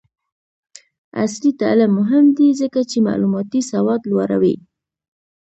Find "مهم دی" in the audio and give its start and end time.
1.99-2.47